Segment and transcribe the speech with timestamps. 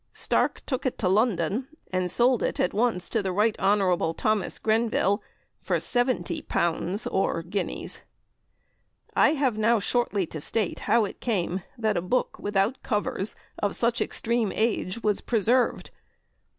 [0.13, 3.55] Stark took it to London, and sold it at once to the Rt.
[3.59, 3.95] Hon.
[4.15, 4.57] Thos.
[4.57, 5.21] Grenville
[5.59, 8.01] for seventy pounds or guineas.
[9.15, 13.75] "I have now shortly to state how it came that a book without covers of
[13.75, 15.91] such extreme age was preserved.